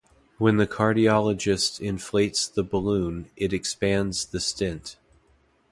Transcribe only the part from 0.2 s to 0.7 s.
When the